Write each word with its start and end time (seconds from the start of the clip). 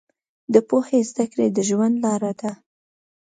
د 0.53 0.55
پوهې 0.67 0.99
زده 1.09 1.25
کړه 1.31 1.45
د 1.51 1.57
ژوند 1.69 1.95
لار 2.03 2.23
ده. 2.41 2.51